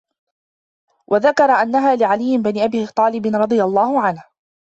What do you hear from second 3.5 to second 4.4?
اللَّهُ عَنْهُ